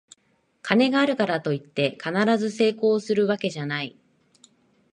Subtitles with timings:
[0.63, 2.09] 金があるからといって必
[2.39, 3.95] ず成功するわけじゃない